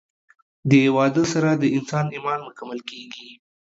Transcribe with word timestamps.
د 0.69 0.71
واده 0.95 1.23
سره 1.33 1.49
د 1.55 1.63
انسان 1.77 2.05
ايمان 2.15 2.39
مکمل 2.47 2.79
کيږي 2.89 3.29